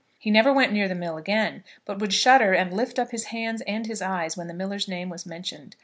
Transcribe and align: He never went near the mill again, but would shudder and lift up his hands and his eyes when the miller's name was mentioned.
He 0.17 0.31
never 0.31 0.51
went 0.51 0.73
near 0.73 0.87
the 0.87 0.95
mill 0.95 1.15
again, 1.17 1.63
but 1.85 1.99
would 1.99 2.11
shudder 2.11 2.53
and 2.53 2.73
lift 2.73 2.97
up 2.97 3.11
his 3.11 3.25
hands 3.25 3.61
and 3.67 3.85
his 3.85 4.01
eyes 4.01 4.35
when 4.35 4.47
the 4.47 4.53
miller's 4.55 4.87
name 4.87 5.09
was 5.09 5.27
mentioned. 5.27 5.75